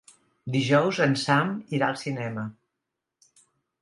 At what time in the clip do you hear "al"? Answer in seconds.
1.91-1.99